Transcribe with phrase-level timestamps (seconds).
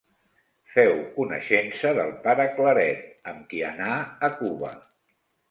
[0.77, 3.93] Feu coneixença del pare Claret, amb qui anà
[4.31, 4.75] a Cuba.